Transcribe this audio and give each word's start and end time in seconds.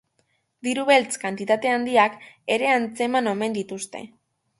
Diru 0.67 0.85
beltz 0.85 1.17
kantitate 1.25 1.71
handiak 1.73 2.15
ere 2.55 2.71
atzeman 2.77 3.31
omen 3.33 3.59
dituzte. 3.59 4.03